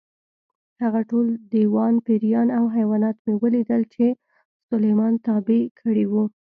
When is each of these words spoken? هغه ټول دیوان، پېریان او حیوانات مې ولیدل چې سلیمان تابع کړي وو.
هغه 0.81 1.01
ټول 1.09 1.27
دیوان، 1.53 1.93
پېریان 2.05 2.47
او 2.57 2.65
حیوانات 2.77 3.17
مې 3.25 3.33
ولیدل 3.41 3.81
چې 3.93 4.05
سلیمان 4.69 5.13
تابع 5.25 5.61
کړي 5.79 6.05
وو. 6.11 6.23